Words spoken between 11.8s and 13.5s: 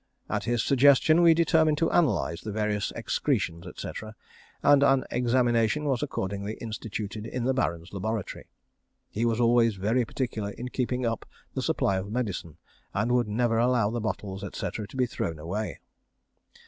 of medicine, and would